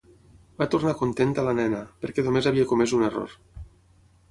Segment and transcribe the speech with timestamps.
[0.61, 3.39] Va tornar contenta la nena, perquè només havia comès un error.